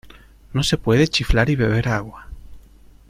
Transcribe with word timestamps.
No 0.51 0.63
se 0.63 0.79
puede 0.79 1.07
chiflar 1.07 1.51
y 1.51 1.55
beber 1.55 1.87
agua. 1.87 2.25